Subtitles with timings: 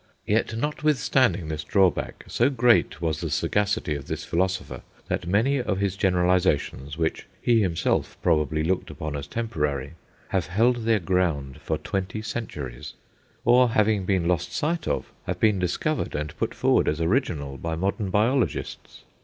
[0.25, 5.77] Yet, notwithstanding this drawback, so great was the sagacity of this philosopher, that many of
[5.77, 9.93] his generalizations, which he himself probably looked upon as temporary,
[10.29, 12.95] have held their ground for twenty centuries,
[13.45, 17.75] or, having been lost sight of, have been discovered and put forward as original by
[17.75, 19.03] modern biologists.